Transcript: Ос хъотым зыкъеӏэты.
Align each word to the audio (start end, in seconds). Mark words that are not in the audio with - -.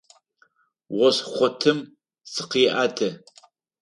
Ос 1.05 1.17
хъотым 1.31 1.79
зыкъеӏэты. 2.33 3.09